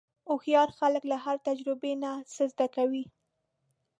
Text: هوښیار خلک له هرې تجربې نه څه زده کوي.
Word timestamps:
هوښیار 0.29 0.69
خلک 0.79 1.03
له 1.11 1.17
هرې 1.23 1.45
تجربې 1.47 1.93
نه 2.03 2.11
څه 2.33 2.43
زده 2.51 2.67
کوي. 2.75 3.03